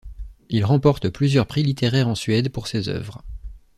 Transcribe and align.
Il 0.49 0.65
remporte 0.65 1.09
plusieurs 1.09 1.45
prix 1.45 1.61
littéraires 1.61 2.07
en 2.07 2.15
Suède 2.15 2.51
pour 2.51 2.65
ses 2.65 2.89
œuvres. 2.89 3.23